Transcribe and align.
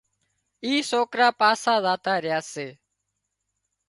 اين 0.63 0.79
سوڪرا 0.91 1.27
پاسا 1.39 1.73
زاتا 1.85 2.13
ريا 2.23 2.39
سي 2.51 2.67